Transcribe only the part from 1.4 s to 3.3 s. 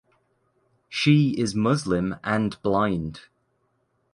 Muslim and blind.